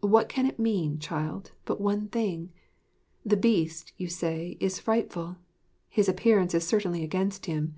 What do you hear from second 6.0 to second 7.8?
appearance is certainly against him.